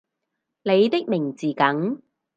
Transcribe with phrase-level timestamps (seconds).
[0.63, 2.01] 你的名字梗